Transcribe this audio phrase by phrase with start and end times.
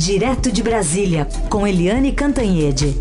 [0.00, 2.94] Direto de Brasília, com Eliane Cantanhede.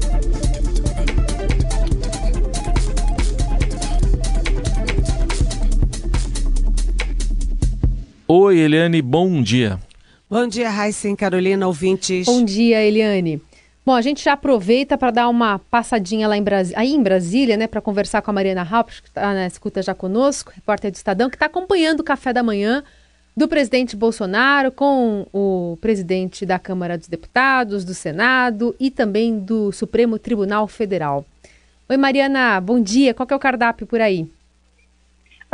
[8.27, 9.80] Oi, Eliane, bom dia.
[10.30, 12.25] Bom dia, Raíssa Carolina, ouvintes.
[12.25, 13.41] Bom dia, Eliane.
[13.86, 17.55] Bom, a gente já aproveita para dar uma passadinha lá em Brasília, aí em Brasília,
[17.55, 20.95] né, para conversar com a Mariana Halpes, que está na escuta já conosco, repórter do
[20.95, 22.84] Estadão, que está acompanhando o café da manhã
[23.40, 29.72] do presidente Bolsonaro com o presidente da Câmara dos Deputados, do Senado e também do
[29.72, 31.23] Supremo Tribunal Federal.
[31.88, 33.13] Oi, Mariana, bom dia.
[33.13, 34.27] Qual é o cardápio por aí?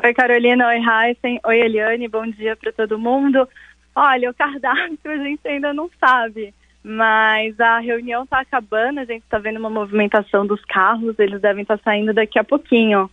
[0.04, 0.68] Oi, Carolina.
[0.68, 1.40] Oi, Heisen.
[1.46, 2.08] Oi, Eliane.
[2.08, 3.48] Bom dia para todo mundo.
[3.96, 6.56] Olha, o cardápio a gente ainda não sabe.
[6.84, 11.62] Mas a reunião está acabando, a gente está vendo uma movimentação dos carros, eles devem
[11.62, 13.10] estar tá saindo daqui a pouquinho.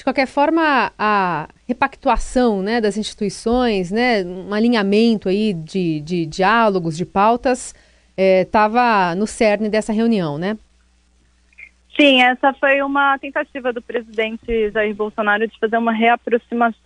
[0.00, 6.96] De qualquer forma, a repactuação né, das instituições, né, um alinhamento aí de, de diálogos,
[6.96, 7.74] de pautas,
[8.16, 10.56] estava é, no cerne dessa reunião, né?
[11.94, 16.80] Sim, essa foi uma tentativa do presidente Jair Bolsonaro de fazer uma reaproximação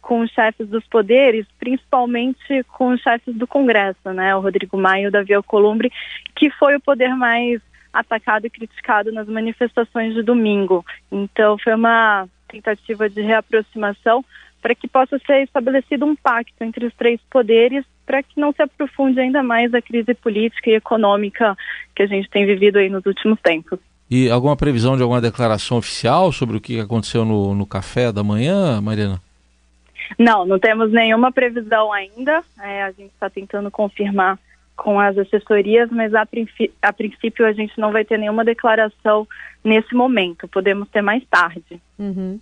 [0.00, 4.34] com os chefes dos poderes, principalmente com os chefes do Congresso, né?
[4.34, 5.92] O Rodrigo Maia e o Davi Alcolumbre,
[6.34, 7.60] que foi o poder mais
[7.92, 10.82] atacado e criticado nas manifestações de domingo.
[11.12, 14.24] Então, foi uma tentativa de reaproximação
[14.62, 18.62] para que possa ser estabelecido um pacto entre os três poderes para que não se
[18.62, 21.56] aprofunde ainda mais a crise política e econômica
[21.94, 23.78] que a gente tem vivido aí nos últimos tempos.
[24.08, 28.22] E alguma previsão de alguma declaração oficial sobre o que aconteceu no, no café da
[28.22, 29.20] manhã, Mariana?
[30.16, 32.44] Não, não temos nenhuma previsão ainda.
[32.60, 34.38] É, a gente está tentando confirmar
[34.76, 36.26] com as assessorias, mas a,
[36.82, 39.26] a, princípio a gente não vai ter nenhuma declaração
[39.64, 40.46] nesse momento.
[40.46, 41.80] Podemos ter mais tarde.
[41.98, 42.38] Uhum.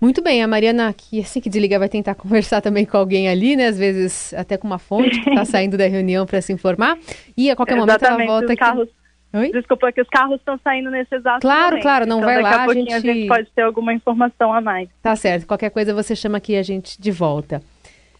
[0.00, 3.56] Muito bem, a Mariana, que assim que desligar, vai tentar conversar também com alguém ali,
[3.56, 3.66] né?
[3.66, 6.98] Às vezes até com uma fonte que está saindo da reunião para se informar.
[7.36, 8.56] E a qualquer momento ela volta aqui.
[8.56, 8.88] Carros
[9.34, 9.50] Oi?
[9.50, 11.82] Desculpa, que os carros estão saindo nesse exato Claro, momento.
[11.82, 12.92] claro, não então, vai lá, a, a gente...
[12.92, 14.88] a gente pode ter alguma informação a mais.
[15.02, 17.60] Tá certo, qualquer coisa você chama aqui a gente de volta.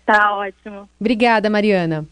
[0.05, 0.89] Tá ótimo.
[1.01, 2.05] Obrigada, Mariana.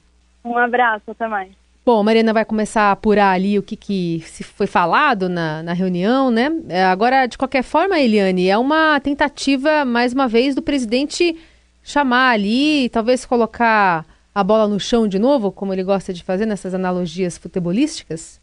[0.45, 1.51] Um abraço, até mais.
[1.85, 5.73] Bom, Mariana vai começar a apurar ali o que, que se foi falado na, na
[5.73, 6.51] reunião, né?
[6.69, 11.37] É, agora, de qualquer forma, Eliane, é uma tentativa, mais uma vez, do presidente
[11.83, 16.47] chamar ali, talvez colocar a bola no chão de novo, como ele gosta de fazer
[16.47, 18.41] nessas analogias futebolísticas?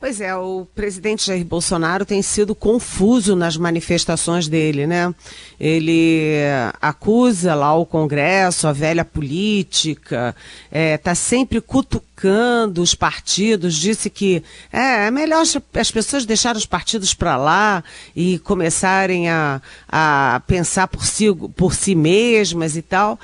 [0.00, 5.14] Pois é, o presidente Jair Bolsonaro tem sido confuso nas manifestações dele, né?
[5.60, 6.38] Ele
[6.80, 10.34] acusa lá o Congresso, a velha política,
[10.64, 15.42] está é, tá sempre cutucando os partidos, disse que é, é melhor
[15.74, 17.84] as pessoas deixarem os partidos para lá
[18.16, 23.20] e começarem a, a pensar por si, por si mesmas e tal.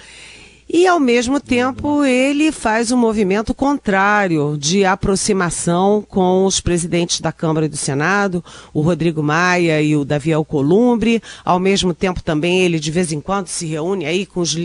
[0.69, 7.31] E, ao mesmo tempo, ele faz um movimento contrário de aproximação com os presidentes da
[7.31, 8.45] Câmara e do Senado,
[8.75, 11.23] o Rodrigo Maia e o Davi Alcolumbre.
[11.45, 14.57] Ao mesmo tempo, também, ele de vez em quando se reúne aí com os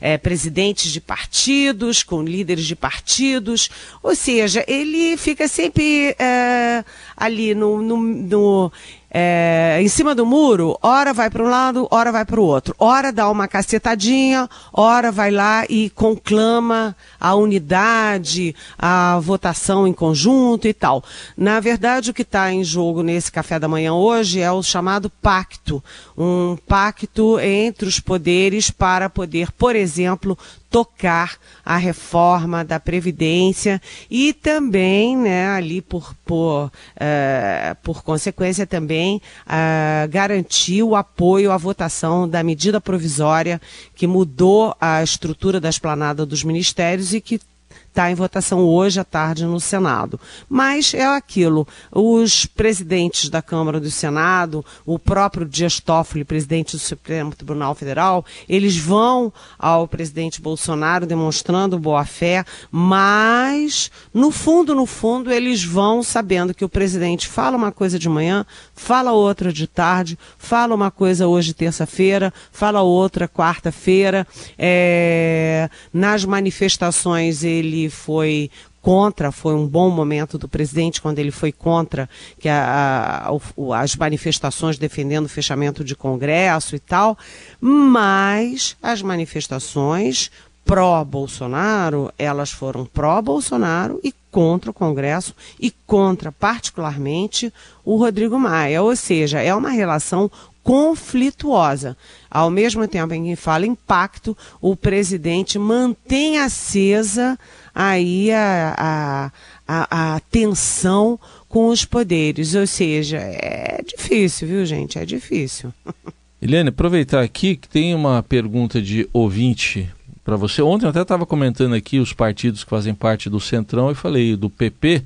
[0.00, 3.68] é, presidentes de partidos, com líderes de partidos.
[4.02, 6.82] Ou seja, ele fica sempre é,
[7.14, 8.72] ali no, no, no
[9.12, 12.74] é, em cima do muro, ora vai para um lado, ora vai para o outro.
[12.78, 20.68] Ora dá uma cacetadinha, ora vai lá e conclama a unidade, a votação em conjunto
[20.68, 21.02] e tal.
[21.36, 25.10] Na verdade, o que está em jogo nesse café da manhã hoje é o chamado
[25.10, 25.82] pacto.
[26.16, 30.38] Um pacto entre os poderes para poder, por exemplo,
[30.70, 39.20] tocar a reforma da Previdência e também, né, ali por, por, uh, por consequência também,
[39.46, 43.60] uh, garantir o apoio à votação da medida provisória
[43.96, 47.40] que mudou a estrutura da esplanada dos ministérios e que
[47.90, 50.18] está em votação hoje à tarde no Senado.
[50.48, 56.76] Mas é aquilo, os presidentes da Câmara e do Senado, o próprio Dias Toffoli, presidente
[56.76, 64.74] do Supremo Tribunal Federal, eles vão ao presidente Bolsonaro demonstrando boa fé, mas no fundo,
[64.74, 69.52] no fundo, eles vão sabendo que o presidente fala uma coisa de manhã, fala outra
[69.52, 74.26] de tarde, fala uma coisa hoje terça-feira, fala outra quarta-feira.
[74.56, 78.50] É, nas manifestações ele foi
[78.82, 83.94] contra, foi um bom momento do presidente quando ele foi contra que a, a, as
[83.94, 87.16] manifestações defendendo o fechamento de Congresso e tal,
[87.60, 90.30] mas as manifestações
[90.64, 97.52] pró-Bolsonaro, elas foram pró-Bolsonaro e contra o Congresso e contra, particularmente,
[97.84, 98.82] o Rodrigo Maia.
[98.82, 100.30] Ou seja, é uma relação
[100.62, 101.96] conflituosa.
[102.30, 107.36] Ao mesmo tempo em que fala impacto, o presidente mantém acesa
[107.74, 109.32] aí a, a,
[109.66, 111.18] a, a tensão
[111.48, 112.54] com os poderes.
[112.54, 114.98] Ou seja, é difícil, viu, gente?
[114.98, 115.72] É difícil.
[116.42, 119.90] Eliane, aproveitar aqui que tem uma pergunta de ouvinte
[120.24, 120.62] para você.
[120.62, 124.36] Ontem eu até estava comentando aqui os partidos que fazem parte do Centrão e falei
[124.36, 125.02] do PP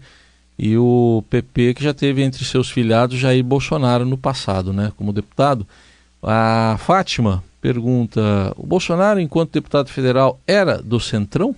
[0.56, 5.12] e o PP que já teve entre seus filiados Jair Bolsonaro no passado, né, como
[5.12, 5.67] deputado.
[6.22, 11.56] A Fátima pergunta: o Bolsonaro, enquanto deputado federal, era do Centrão?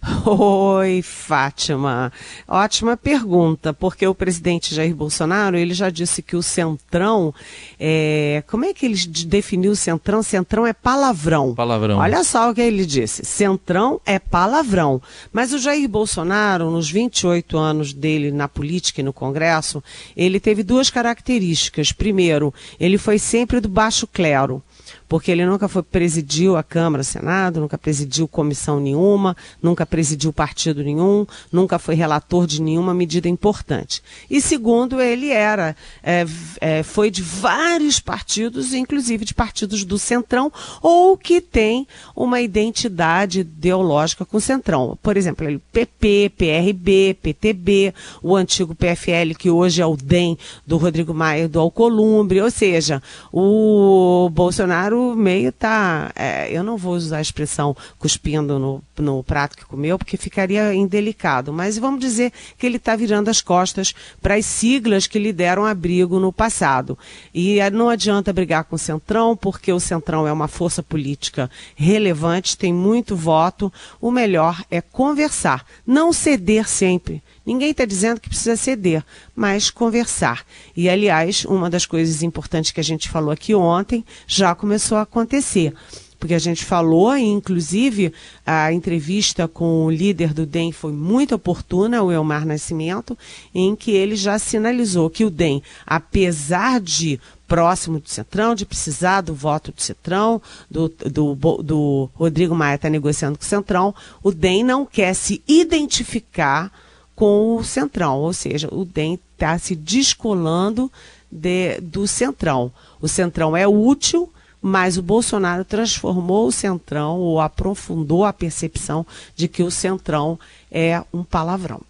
[0.24, 2.12] Oi, Fátima.
[2.46, 7.34] Ótima pergunta, porque o presidente Jair Bolsonaro ele já disse que o centrão
[7.78, 8.96] é, como é que ele
[9.26, 10.22] definiu o centrão?
[10.22, 11.54] Centrão é palavrão.
[11.54, 11.98] Palavrão.
[11.98, 13.24] Olha só o que ele disse.
[13.24, 15.00] Centrão é palavrão.
[15.32, 19.82] Mas o Jair Bolsonaro, nos 28 anos dele na política e no Congresso,
[20.16, 21.92] ele teve duas características.
[21.92, 24.62] Primeiro, ele foi sempre do baixo clero
[25.08, 30.82] porque ele nunca foi presidiu a Câmara, Senado, nunca presidiu comissão nenhuma, nunca presidiu partido
[30.82, 34.02] nenhum, nunca foi relator de nenhuma medida importante.
[34.30, 36.26] E segundo, ele era, é,
[36.60, 40.52] é, foi de vários partidos, inclusive de partidos do Centrão,
[40.82, 44.98] ou que tem uma identidade ideológica com o Centrão.
[45.02, 50.76] Por exemplo, ele PP, PRB, PTB, o antigo PFL, que hoje é o DEM do
[50.76, 53.02] Rodrigo Maia do Alcolumbre, ou seja,
[53.32, 56.10] o Bolsonaro o meio tá.
[56.14, 60.74] É, eu não vou usar a expressão cuspindo no, no prato que comeu, porque ficaria
[60.74, 61.52] indelicado.
[61.52, 65.64] Mas vamos dizer que ele está virando as costas para as siglas que lhe deram
[65.64, 66.98] abrigo no passado.
[67.32, 71.50] E é, não adianta brigar com o Centrão, porque o Centrão é uma força política
[71.76, 73.72] relevante, tem muito voto.
[74.00, 77.22] O melhor é conversar, não ceder sempre.
[77.48, 79.02] Ninguém está dizendo que precisa ceder,
[79.34, 80.44] mas conversar.
[80.76, 85.02] E, aliás, uma das coisas importantes que a gente falou aqui ontem já começou a
[85.02, 85.72] acontecer
[86.18, 88.12] porque a gente falou, e inclusive
[88.44, 93.16] a entrevista com o líder do DEM foi muito oportuna, o Elmar Nascimento,
[93.54, 99.20] em que ele já sinalizou que o DEM, apesar de próximo do Centrão, de precisar
[99.20, 103.94] do voto do Centrão, do, do, do Rodrigo Maia estar tá negociando com o Centrão,
[104.20, 106.72] o DEM não quer se identificar
[107.18, 110.88] com o Centrão, ou seja, o DEM está se descolando
[111.28, 112.70] de, do Centrão.
[113.00, 114.32] O Centrão é útil,
[114.62, 119.04] mas o Bolsonaro transformou o Centrão ou aprofundou a percepção
[119.34, 120.38] de que o Centrão
[120.70, 121.80] é um palavrão.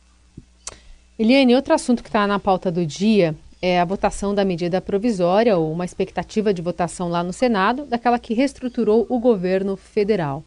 [1.18, 5.58] Eliane, outro assunto que está na pauta do dia é a votação da medida provisória
[5.58, 10.42] ou uma expectativa de votação lá no Senado, daquela que reestruturou o governo federal.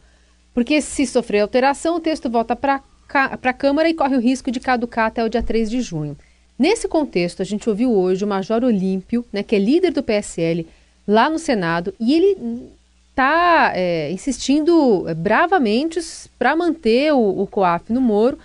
[0.56, 4.50] Porque se sofrer alteração, o texto volta para para a Câmara e corre o risco
[4.50, 6.18] de caducar até o dia 3 de junho.
[6.58, 10.68] Nesse contexto, a gente ouviu hoje o Major Olímpio, né, que é líder do PSL
[11.08, 12.70] lá no Senado, e ele
[13.10, 16.00] está é, insistindo é, bravamente
[16.38, 18.38] para manter o, o, COAF no Moro,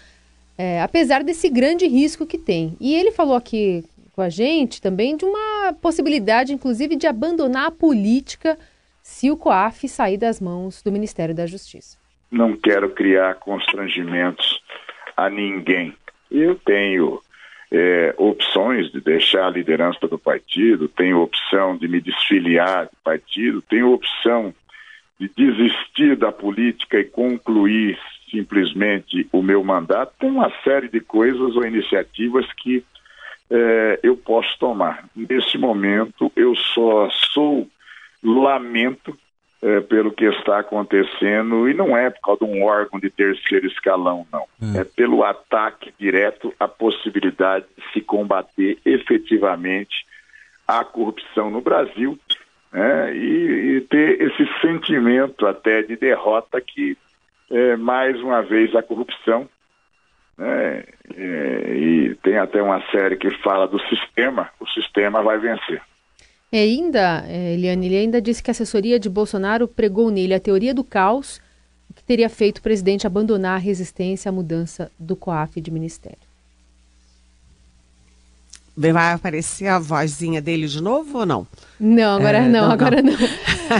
[0.56, 2.76] é, apesar desse grande risco que tem.
[2.80, 3.84] E ele falou aqui
[4.14, 8.58] com a gente também de uma possibilidade, inclusive, de abandonar a política
[9.02, 11.98] se o COAF sair das mãos do Ministério da Justiça
[12.36, 14.60] não quero criar constrangimentos
[15.16, 15.94] a ninguém.
[16.30, 17.20] Eu tenho
[17.72, 23.62] é, opções de deixar a liderança do partido, tenho opção de me desfiliar do partido,
[23.62, 24.54] tenho opção
[25.18, 27.98] de desistir da política e concluir
[28.30, 30.14] simplesmente o meu mandato.
[30.18, 32.84] Tem uma série de coisas ou iniciativas que
[33.50, 35.08] é, eu posso tomar.
[35.14, 37.68] Nesse momento, eu só sou
[38.22, 39.16] lamento
[39.62, 43.66] é, pelo que está acontecendo, e não é por causa de um órgão de terceiro
[43.66, 44.44] escalão, não.
[44.60, 44.78] Hum.
[44.78, 50.06] É pelo ataque direto à possibilidade de se combater efetivamente
[50.66, 52.18] a corrupção no Brasil
[52.72, 56.96] né, e, e, ter esse sentimento até de derrota que,
[57.50, 59.48] é, mais uma vez, a corrupção.
[60.36, 60.84] Né,
[61.16, 65.80] é, e tem até uma série que fala do sistema, o sistema vai vencer.
[66.56, 70.40] E ainda, é, Eliane, ele ainda disse que a assessoria de Bolsonaro pregou nele a
[70.40, 71.38] teoria do caos,
[71.94, 76.16] que teria feito o presidente abandonar a resistência à mudança do COAF de ministério.
[78.74, 81.46] Vai aparecer a vozinha dele de novo ou não?
[81.78, 83.12] Não, agora é, não, não, agora não.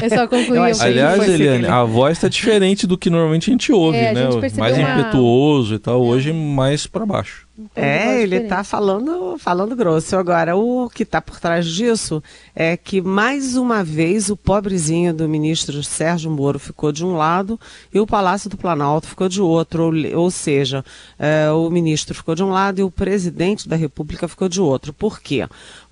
[0.03, 0.59] É só concluir.
[0.59, 4.31] Aliás, Eliane, a voz está diferente do que normalmente a gente ouve, é, né?
[4.31, 5.00] Gente mais uma...
[5.00, 7.47] impetuoso e tal, hoje mais para baixo.
[7.75, 10.15] É, ele está falando, falando grosso.
[10.15, 12.23] Agora, o que está por trás disso
[12.55, 17.59] é que, mais uma vez, o pobrezinho do ministro Sérgio Moro ficou de um lado
[17.93, 19.85] e o Palácio do Planalto ficou de outro.
[19.85, 20.85] Ou, ou seja,
[21.19, 24.93] é, o ministro ficou de um lado e o presidente da República ficou de outro.
[24.93, 25.47] Por quê?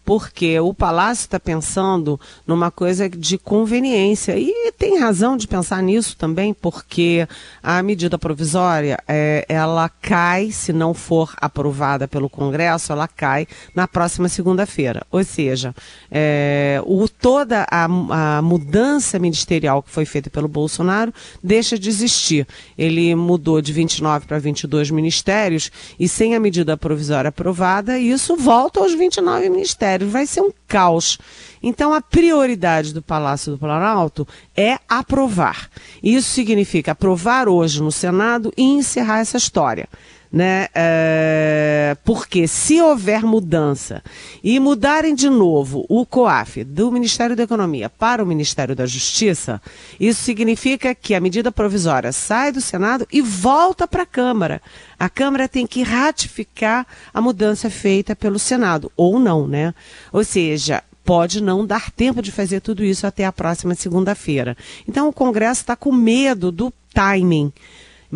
[0.05, 4.37] Porque o Palácio está pensando numa coisa de conveniência.
[4.39, 7.27] E tem razão de pensar nisso também, porque
[7.63, 13.89] a medida provisória, é, ela cai, se não for aprovada pelo Congresso, ela cai na
[13.89, 15.07] próxima segunda-feira.
[15.11, 15.75] Ou seja,
[16.11, 22.47] é, o, toda a, a mudança ministerial que foi feita pelo Bolsonaro deixa de existir.
[22.77, 28.81] Ele mudou de 29 para 22 ministérios e sem a medida provisória aprovada, isso volta
[28.81, 29.94] aos 29 ministérios.
[30.03, 31.19] Vai ser um caos.
[31.63, 35.69] Então, a prioridade do Palácio do Planalto é aprovar.
[36.03, 39.89] Isso significa aprovar hoje no Senado e encerrar essa história
[40.35, 40.67] né?
[40.75, 44.03] É, porque se houver mudança
[44.43, 49.63] e mudarem de novo o COAF do Ministério da Economia para o Ministério da Justiça,
[50.01, 54.61] isso significa que a medida provisória sai do Senado e volta para a Câmara.
[54.99, 59.73] A Câmara tem que ratificar a mudança feita pelo Senado, ou não, né?
[60.13, 64.57] Ou seja, pode não dar tempo de fazer tudo isso até a próxima segunda-feira.
[64.89, 67.53] Então o Congresso está com medo do timing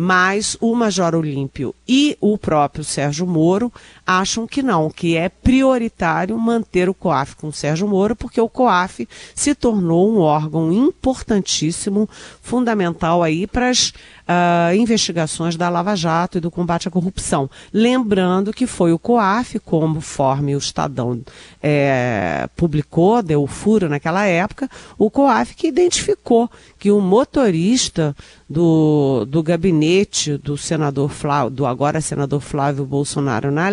[0.01, 3.69] mas o Major Olímpio e o próprio Sérgio Moro
[4.09, 8.49] acham que não, que é prioritário manter o COAF com o Sérgio Moro, porque o
[8.49, 12.09] COAF se tornou um órgão importantíssimo,
[12.41, 17.47] fundamental aí para as uh, investigações da Lava Jato e do combate à corrupção.
[17.71, 21.21] Lembrando que foi o COAF, conforme o Estadão
[21.61, 26.49] é, publicou, deu furo naquela época, o COAF que identificou
[26.79, 28.15] que o motorista
[28.49, 33.69] do, do gabinete do senador Flávio, do agora senador Flávio Bolsonaro na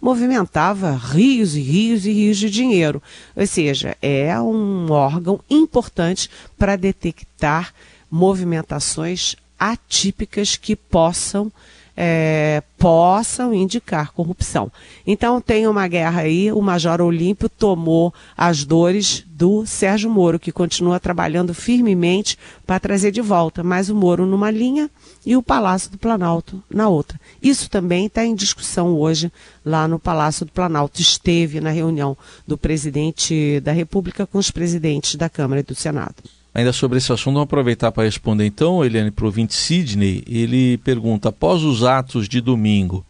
[0.00, 3.02] Movimentava rios e rios e rios de dinheiro.
[3.34, 7.72] Ou seja, é um órgão importante para detectar
[8.10, 11.50] movimentações atípicas que possam
[11.96, 14.70] é, possam indicar corrupção.
[15.06, 20.52] Então tem uma guerra aí, o Major Olímpio tomou as dores do Sérgio Moro, que
[20.52, 24.90] continua trabalhando firmemente para trazer de volta, mas o Moro numa linha
[25.26, 27.20] e o Palácio do Planalto na outra.
[27.42, 29.32] Isso também está em discussão hoje
[29.64, 31.00] lá no Palácio do Planalto.
[31.00, 36.16] Esteve na reunião do presidente da República com os presidentes da Câmara e do Senado.
[36.54, 40.22] Ainda sobre esse assunto, vamos aproveitar para responder então, Eliane, para o Sidney.
[40.26, 43.04] Ele pergunta: após os atos de domingo,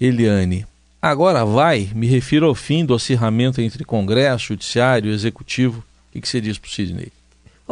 [0.00, 0.64] Eliane,
[1.02, 1.90] agora vai?
[1.94, 5.84] Me refiro ao fim do acirramento entre Congresso, Judiciário e Executivo.
[6.14, 7.12] O que você diz para o Sidney?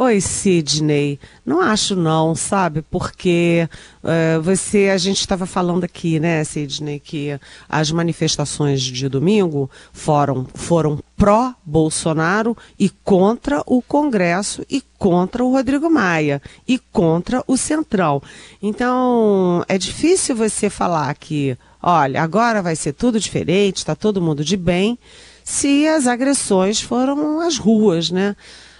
[0.01, 1.19] Oi, Sidney.
[1.45, 2.81] Não acho não, sabe?
[2.81, 3.67] Porque
[4.01, 7.37] uh, você, a gente estava falando aqui, né, Sidney, que
[7.67, 15.89] as manifestações de domingo foram, foram pró-Bolsonaro e contra o Congresso e contra o Rodrigo
[15.89, 18.21] Maia e contra o Centrão.
[18.63, 24.45] Então, é difícil você falar que, olha, agora vai ser tudo diferente, está todo mundo
[24.45, 24.97] de bem,
[25.43, 28.33] se as agressões foram às ruas, né?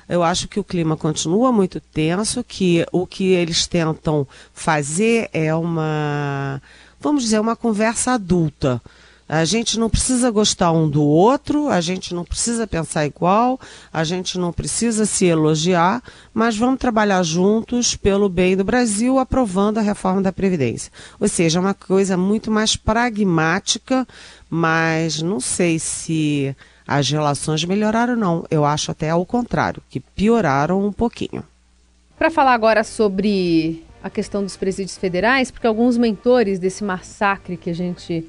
[0.09, 5.53] Eu acho que o clima continua muito tenso, que o que eles tentam fazer é
[5.53, 6.59] uma,
[6.99, 8.81] vamos dizer, uma conversa adulta.
[9.31, 13.59] A gente não precisa gostar um do outro, a gente não precisa pensar igual,
[13.93, 16.01] a gente não precisa se elogiar,
[16.33, 20.91] mas vamos trabalhar juntos pelo bem do Brasil, aprovando a reforma da Previdência.
[21.19, 24.07] Ou seja, é uma coisa muito mais pragmática,
[24.49, 26.55] mas não sei se
[26.89, 28.43] as relações melhoraram, não.
[28.49, 31.43] Eu acho até ao contrário, que pioraram um pouquinho.
[32.17, 37.69] Para falar agora sobre a questão dos presídios federais, porque alguns mentores desse massacre que
[37.69, 38.27] a gente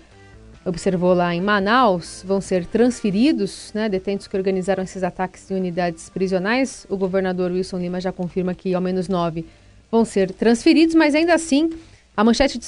[0.63, 6.11] observou lá em Manaus vão ser transferidos, né, detentos que organizaram esses ataques em unidades
[6.11, 6.87] prisionais.
[6.91, 9.47] O governador Wilson Lima já confirma que ao menos nove
[9.91, 11.71] vão ser transferidos, mas ainda assim
[12.15, 12.67] a manchete de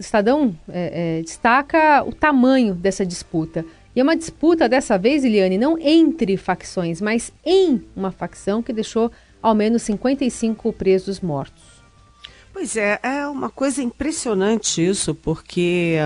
[0.00, 3.62] Estadão é, é, destaca o tamanho dessa disputa.
[3.94, 8.72] E é uma disputa dessa vez, Eliane, não entre facções, mas em uma facção que
[8.72, 9.10] deixou
[9.40, 11.62] ao menos 55 presos mortos.
[12.52, 15.96] Pois é, é uma coisa impressionante isso, porque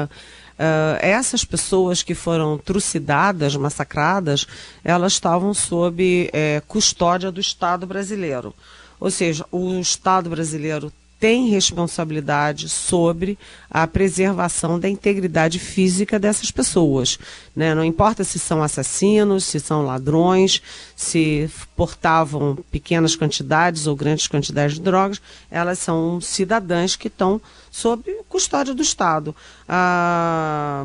[0.59, 4.47] uh, essas pessoas que foram trucidadas, massacradas,
[4.83, 8.54] elas estavam sob é, custódia do Estado brasileiro.
[8.99, 13.37] Ou seja, o Estado brasileiro tem responsabilidade sobre
[13.68, 17.18] a preservação da integridade física dessas pessoas.
[17.54, 17.75] Né?
[17.75, 20.62] Não importa se são assassinos, se são ladrões,
[20.94, 25.20] se portavam pequenas quantidades ou grandes quantidades de drogas,
[25.50, 29.34] elas são cidadãs que estão sob custódia do Estado.
[29.68, 30.84] Ah,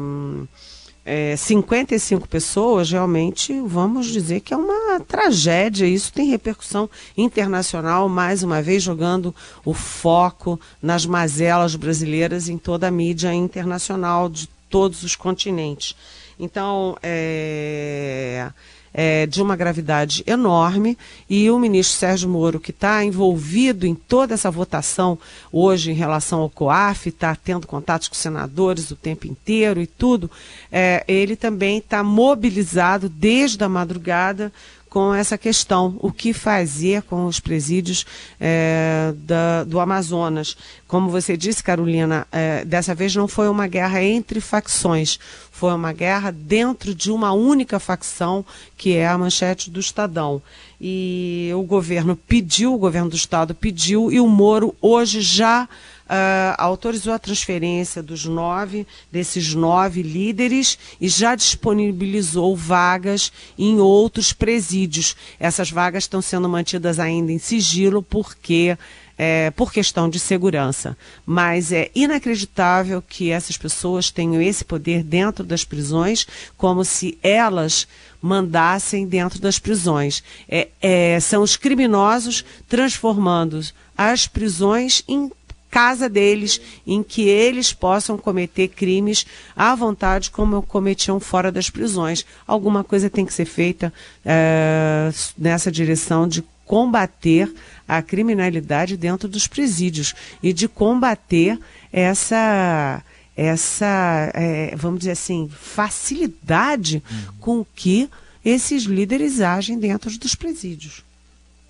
[1.06, 5.86] é, 55 pessoas, realmente, vamos dizer que é uma tragédia.
[5.86, 12.88] Isso tem repercussão internacional, mais uma vez jogando o foco nas mazelas brasileiras em toda
[12.88, 15.96] a mídia internacional, de todos os continentes.
[16.40, 18.50] Então, é,
[18.94, 20.98] é de uma gravidade enorme.
[21.30, 25.18] E o ministro Sérgio Moro, que está envolvido em toda essa votação
[25.52, 30.30] hoje em relação ao COAF, está tendo contatos com senadores o tempo inteiro e tudo,
[30.72, 34.52] é, ele também está mobilizado desde a madrugada
[34.94, 38.06] com essa questão, o que fazer com os presídios
[38.40, 40.56] é, da, do Amazonas.
[40.88, 45.20] Como você disse, Carolina, é, dessa vez não foi uma guerra entre facções,
[45.52, 48.46] foi uma guerra dentro de uma única facção,
[48.78, 50.40] que é a manchete do Estadão.
[50.80, 55.68] E o governo pediu, o governo do Estado pediu, e o Moro hoje já
[56.06, 64.34] uh, autorizou a transferência dos nove, desses nove líderes e já disponibilizou vagas em outros
[64.34, 65.16] presídios.
[65.40, 68.78] Essas vagas estão sendo mantidas ainda em sigilo porque
[69.18, 70.98] é, por questão de segurança.
[71.26, 76.26] Mas é inacreditável que essas pessoas tenham esse poder dentro das prisões,
[76.58, 77.88] como se elas
[78.22, 80.24] mandassem dentro das prisões.
[80.48, 83.62] É, é, são os criminosos transformando
[83.98, 85.32] as prisões em
[85.74, 89.26] casa deles, em que eles possam cometer crimes
[89.56, 92.24] à vontade, como cometiam fora das prisões.
[92.46, 93.92] Alguma coisa tem que ser feita
[94.24, 97.52] é, nessa direção de combater
[97.88, 100.14] a criminalidade dentro dos presídios
[100.44, 101.60] e de combater
[101.92, 103.02] essa
[103.36, 107.34] essa é, vamos dizer assim facilidade uhum.
[107.40, 108.08] com que
[108.46, 111.04] esses líderes agem dentro dos presídios.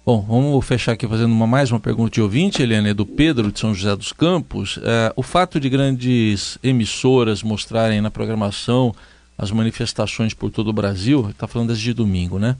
[0.05, 3.53] Bom, vamos fechar aqui fazendo uma, mais uma pergunta de ouvinte, Eliane, é do Pedro
[3.53, 4.77] de São José dos Campos.
[4.83, 8.93] É, o fato de grandes emissoras mostrarem na programação
[9.37, 12.57] as manifestações por todo o Brasil, está falando das de domingo, né?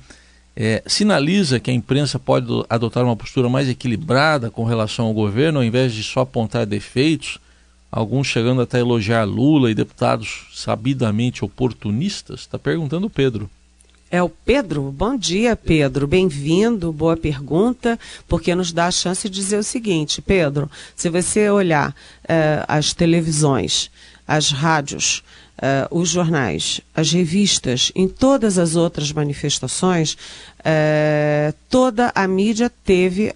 [0.56, 5.60] É, sinaliza que a imprensa pode adotar uma postura mais equilibrada com relação ao governo,
[5.60, 7.40] ao invés de só apontar defeitos,
[7.92, 12.40] alguns chegando até a elogiar Lula e deputados sabidamente oportunistas?
[12.40, 13.50] Está perguntando o Pedro.
[14.14, 14.94] É o Pedro.
[14.96, 16.06] Bom dia, Pedro.
[16.06, 16.94] Bem-vindo.
[16.94, 20.70] Boa pergunta, porque nos dá a chance de dizer o seguinte, Pedro.
[20.96, 21.96] Se você olhar
[22.28, 23.90] eh, as televisões,
[24.28, 25.24] as rádios,
[25.60, 30.16] eh, os jornais, as revistas, em todas as outras manifestações,
[30.64, 33.34] eh, toda a mídia teve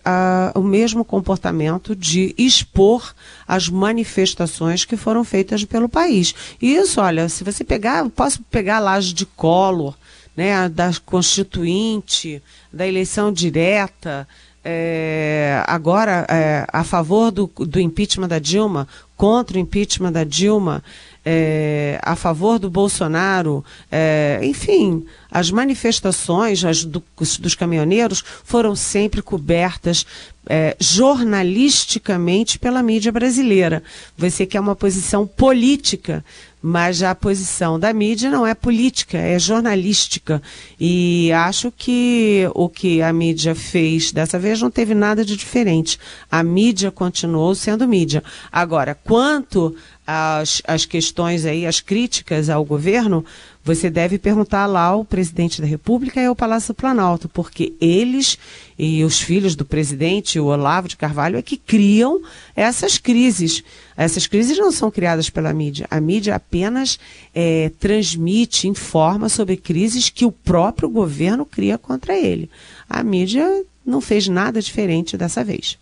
[0.53, 3.15] o mesmo comportamento de expor
[3.47, 6.35] as manifestações que foram feitas pelo país.
[6.61, 9.95] E isso, olha, se você pegar, posso pegar laje de Collor,
[10.37, 14.27] né, da Constituinte, da eleição direta,
[14.63, 20.83] é, agora é, a favor do, do impeachment da Dilma, contra o impeachment da Dilma,
[21.25, 25.05] é, a favor do Bolsonaro, é, enfim,
[25.37, 27.03] as manifestações as do,
[27.39, 30.05] dos caminhoneiros foram sempre cobertas
[30.49, 33.83] é, jornalisticamente pela mídia brasileira.
[34.17, 36.23] Você quer uma posição política,
[36.61, 40.41] mas a posição da mídia não é política, é jornalística.
[40.79, 45.99] E acho que o que a mídia fez dessa vez não teve nada de diferente.
[46.31, 48.23] A mídia continuou sendo mídia.
[48.51, 53.25] Agora, quanto às, às questões aí, as críticas ao governo,
[53.67, 58.39] você deve perguntar lá ao presidente da República e ao Palácio Planalto, porque eles
[58.79, 62.21] e os filhos do presidente, o Olavo de Carvalho, é que criam
[62.55, 63.65] essas crises.
[63.97, 65.85] Essas crises não são criadas pela mídia.
[65.91, 66.97] A mídia apenas
[67.35, 72.49] é, transmite, informa sobre crises que o próprio governo cria contra ele.
[72.89, 75.77] A mídia não fez nada diferente dessa vez.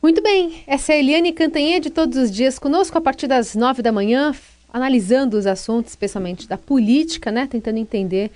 [0.00, 3.82] Muito bem, essa é a Eliane Cantanhede todos os dias conosco a partir das nove
[3.82, 4.32] da manhã,
[4.72, 7.46] analisando os assuntos, especialmente da política, né?
[7.46, 8.30] Tentando entender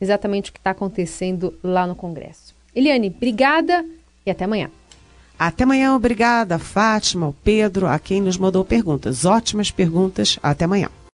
[0.00, 2.54] exatamente o que está acontecendo lá no Congresso.
[2.74, 3.84] Eliane, obrigada
[4.24, 4.70] e até amanhã.
[5.38, 9.24] Até amanhã, obrigada, Fátima, o Pedro, a quem nos mandou perguntas.
[9.24, 10.38] Ótimas perguntas.
[10.42, 10.90] Até amanhã.